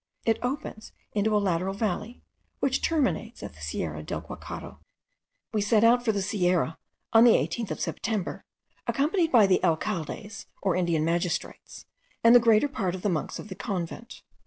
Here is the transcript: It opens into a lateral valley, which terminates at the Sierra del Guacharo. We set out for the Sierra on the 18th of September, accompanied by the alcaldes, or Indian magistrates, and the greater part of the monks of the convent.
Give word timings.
It 0.25 0.39
opens 0.41 0.93
into 1.13 1.35
a 1.37 1.37
lateral 1.37 1.75
valley, 1.75 2.23
which 2.59 2.81
terminates 2.81 3.43
at 3.43 3.53
the 3.53 3.61
Sierra 3.61 4.01
del 4.01 4.21
Guacharo. 4.23 4.79
We 5.53 5.61
set 5.61 5.83
out 5.83 6.03
for 6.03 6.11
the 6.11 6.23
Sierra 6.23 6.79
on 7.13 7.23
the 7.23 7.33
18th 7.33 7.69
of 7.69 7.79
September, 7.79 8.43
accompanied 8.87 9.31
by 9.31 9.45
the 9.45 9.63
alcaldes, 9.63 10.47
or 10.59 10.75
Indian 10.75 11.05
magistrates, 11.05 11.85
and 12.23 12.33
the 12.33 12.39
greater 12.39 12.67
part 12.67 12.95
of 12.95 13.03
the 13.03 13.09
monks 13.09 13.37
of 13.37 13.49
the 13.49 13.53
convent. 13.53 14.23